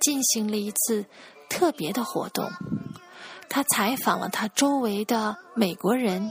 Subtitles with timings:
[0.00, 1.04] 进行了一次
[1.48, 2.50] 特别的活动。
[3.48, 6.30] 他采访了他周围的美国人，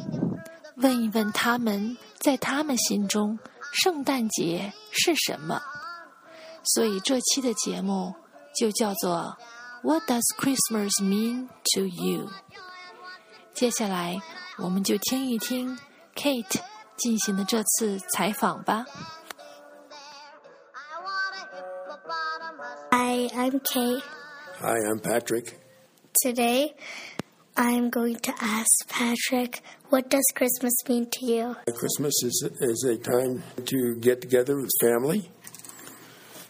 [0.77, 3.37] 问一问他们在他们心中
[3.83, 5.61] 圣诞节是什么。
[6.63, 8.13] 所以这期的节目
[8.57, 9.37] 就叫做
[9.81, 12.29] What does Christmas mean to you？
[13.53, 14.21] 接下来
[14.57, 15.77] 我们就听一听
[16.15, 16.61] Kate
[16.95, 18.85] 进行的这次采访吧。
[22.61, 24.03] Hi, I'm Kate.
[24.59, 25.57] Hi, I'm Patrick.
[26.21, 26.75] Today,
[27.55, 31.55] I'm going to ask Patrick, what does Christmas mean to you?
[31.73, 35.31] Christmas is, is a time to get together with family,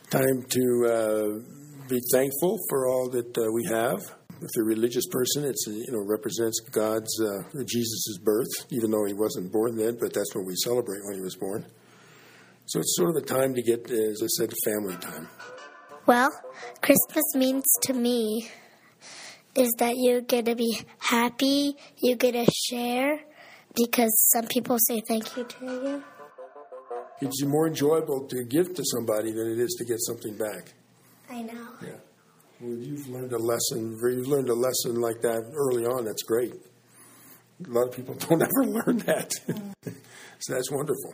[0.10, 4.00] time to uh, be thankful for all that uh, we have.
[4.42, 9.06] If you're a religious person, it's you know represents God's uh, Jesus' birth, even though
[9.06, 11.66] he wasn't born then, but that's what we celebrate when he was born.
[12.66, 15.28] So it's sort of a time to get, as I said, family time.
[16.10, 16.32] Well,
[16.82, 18.50] Christmas means to me
[19.56, 23.20] is that you're going to be happy, you're going to share,
[23.76, 26.04] because some people say thank you to you.
[27.22, 30.74] It's more enjoyable to give to somebody than it is to get something back.
[31.30, 31.68] I know.
[31.84, 31.90] Yeah.
[32.60, 33.96] Well, you've learned a lesson.
[34.02, 36.06] You've learned a lesson like that early on.
[36.06, 36.54] That's great.
[37.64, 39.32] A lot of people don't ever learn that,
[40.40, 41.14] so that's wonderful.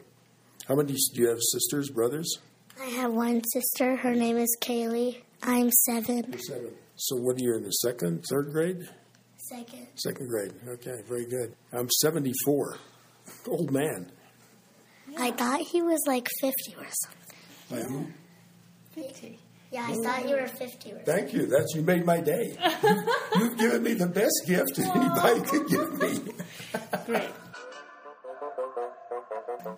[0.69, 1.39] How many do you have?
[1.41, 2.39] Sisters, brothers?
[2.81, 3.95] I have one sister.
[3.95, 5.22] Her name is Kaylee.
[5.42, 6.26] I'm seven.
[6.30, 6.72] You're seven.
[6.95, 8.88] So, what are you in the second, third grade?
[9.38, 9.88] Second.
[9.95, 10.54] Second grade.
[10.68, 11.56] Okay, very good.
[11.72, 12.78] I'm 74.
[13.47, 14.12] Old man.
[15.18, 17.38] I thought he was like 50 or something.
[17.72, 18.14] I am.
[19.72, 21.06] Yeah, I thought you were 50 or something.
[21.06, 21.47] Thank you.
[21.47, 22.58] That's you made my day.
[22.85, 23.03] You,
[23.44, 26.34] you've given me the best gift anybody could give me.
[27.06, 27.30] Great.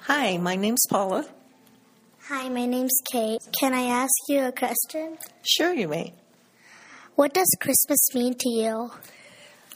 [0.01, 1.25] Hi, my name's Paula.
[2.29, 3.39] Hi, my name's Kate.
[3.57, 5.17] Can I ask you a question?
[5.43, 6.13] Sure, you may.
[7.15, 8.91] What does Christmas mean to you?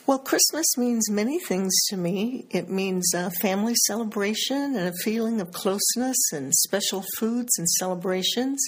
[0.05, 2.47] Well, Christmas means many things to me.
[2.49, 8.59] It means a family celebration and a feeling of closeness and special foods and celebrations.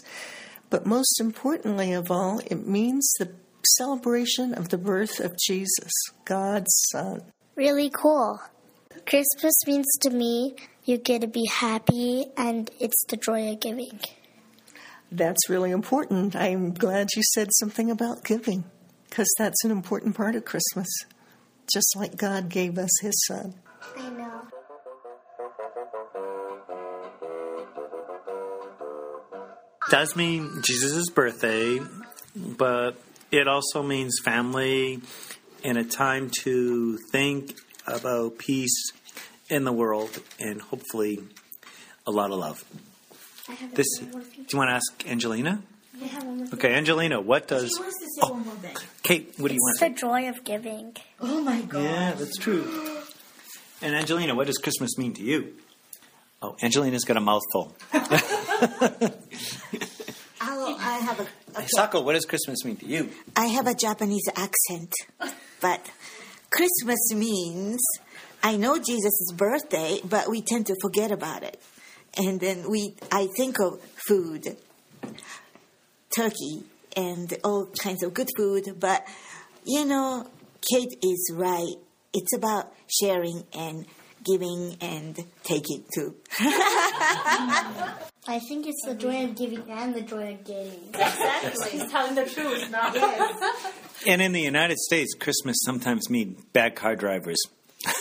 [0.69, 3.33] But most importantly of all, it means the
[3.77, 5.91] celebration of the birth of Jesus,
[6.23, 7.21] God's Son.
[7.57, 8.39] Really cool.
[9.05, 10.55] Christmas means to me
[10.85, 13.99] you get to be happy and it's the joy of giving.
[15.11, 16.35] That's really important.
[16.35, 18.63] I'm glad you said something about giving,
[19.09, 20.87] because that's an important part of Christmas,
[21.71, 23.53] just like God gave us His Son.
[23.97, 24.41] I know.
[29.93, 31.79] does mean Jesus' birthday,
[32.35, 32.93] but
[33.31, 34.99] it also means family
[35.63, 37.55] and a time to think
[37.85, 38.91] about peace
[39.49, 41.19] in the world and hopefully
[42.07, 42.63] a lot of love.
[43.49, 44.47] I have This, one do more feature.
[44.51, 45.61] you want to ask Angelina?
[46.01, 48.31] I have one more Okay, Angelina, what does She wants to say Oh.
[48.33, 48.75] one more oh, thing.
[49.03, 49.33] Kate?
[49.37, 49.95] What do you It's want?
[49.95, 50.95] the joy of giving.
[51.19, 51.83] Oh my god.
[51.83, 52.65] Yeah, that's true.
[53.81, 55.53] And Angelina, what does Christmas mean to you?
[56.41, 57.75] Oh, Angelina's got a mouthful.
[60.41, 61.27] I'll, I have a,
[61.59, 63.09] a Sako, what does Christmas mean to you?
[63.35, 64.93] I have a Japanese accent,
[65.61, 65.89] but
[66.55, 67.81] Christmas means
[68.43, 71.59] I know Jesus' birthday, but we tend to forget about it,
[72.15, 74.55] and then we I think of food,
[76.15, 76.63] turkey,
[76.95, 78.75] and all kinds of good food.
[78.79, 79.03] But
[79.65, 80.27] you know,
[80.61, 81.73] Kate is right.
[82.13, 82.71] It's about
[83.01, 83.87] sharing and
[84.23, 86.15] giving and taking too.
[88.25, 90.89] I think it's the joy of giving and the joy of getting.
[90.93, 91.87] Exactly.
[91.89, 92.95] telling the truth, not
[94.07, 97.37] And in the United States, Christmas sometimes means bad car drivers.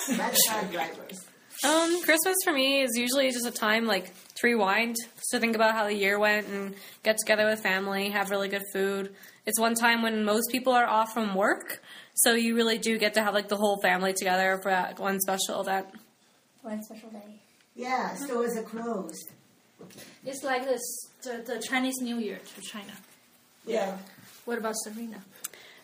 [0.08, 1.26] bad car drivers.
[1.64, 4.06] Um, Christmas for me is usually just a time like
[4.36, 4.96] to rewind,
[5.30, 6.74] to think about how the year went and
[7.04, 9.14] get together with family, have really good food.
[9.46, 11.80] It's one time when most people are off from work,
[12.14, 15.20] so you really do get to have like the whole family together for that one
[15.20, 15.86] special event.
[16.62, 17.40] One special day.
[17.74, 19.30] Yeah, stores are closed.
[20.24, 20.80] It's like this,
[21.22, 22.92] the, the Chinese New Year to China.
[23.66, 23.96] Yeah.
[24.44, 25.22] What about Serena?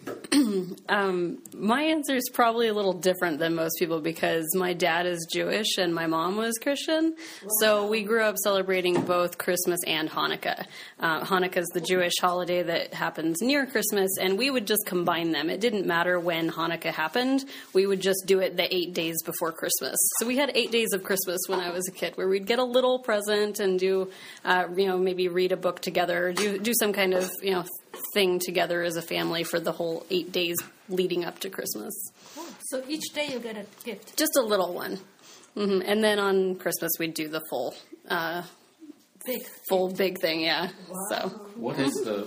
[0.88, 5.26] Um, my answer is probably a little different than most people because my dad is
[5.30, 7.14] Jewish and my mom was Christian.
[7.60, 10.64] So we grew up celebrating both Christmas and Hanukkah.
[10.98, 15.32] Uh, Hanukkah is the Jewish holiday that happens near Christmas, and we would just combine
[15.32, 15.50] them.
[15.50, 17.44] It didn't matter when Hanukkah happened,
[17.74, 19.96] we would just do it the eight days before Christmas.
[20.18, 22.58] So we had eight days of Christmas when I was a kid where we'd get
[22.58, 24.10] a little present and do,
[24.44, 27.52] uh, you know, maybe read a book together, or do, do some kind of, you
[27.52, 27.64] know,
[28.14, 30.56] thing together as a family for the whole eight days
[30.88, 31.94] leading up to Christmas.
[32.70, 34.16] So each day you get a gift.
[34.16, 34.98] Just a little one.
[35.54, 37.74] hmm And then on Christmas, we'd do the full,
[38.08, 38.42] uh,
[39.26, 39.42] Big.
[39.68, 40.68] full big thing, yeah.
[41.10, 42.26] So What is the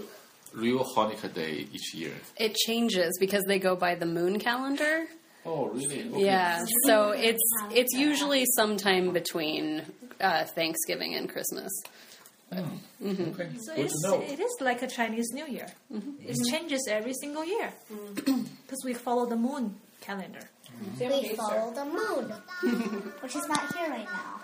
[0.53, 2.13] real Hanukkah day each year?
[2.38, 5.06] it changes because they go by the moon calendar.
[5.45, 6.07] Oh, really?
[6.07, 6.25] Okay.
[6.25, 7.41] Yeah, so it's
[7.71, 9.81] it's usually sometime between
[10.19, 11.71] uh, Thanksgiving and Christmas.
[12.53, 13.50] Okay.
[13.59, 15.68] So it is, it is like a Chinese New Year.
[16.19, 17.71] It changes every single year
[18.15, 20.50] because we follow the moon calendar.
[20.83, 21.09] Mm-hmm.
[21.09, 22.33] We follow the moon,
[23.21, 24.42] which is not here right now.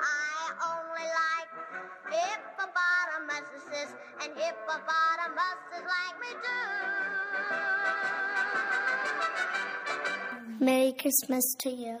[0.00, 1.50] I only like
[2.10, 3.90] hippopotamuses,
[4.22, 6.30] and hippopotamuses like me
[10.58, 10.64] too.
[10.64, 11.98] Merry Christmas to you.